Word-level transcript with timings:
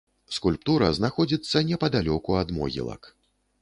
Скульптура 0.37 0.87
знаходзіцца 1.01 1.63
непадалёку 1.71 2.43
ад 2.43 2.47
могілак. 2.61 3.01